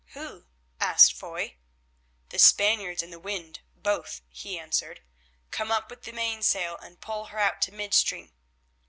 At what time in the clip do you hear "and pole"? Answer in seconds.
6.77-7.25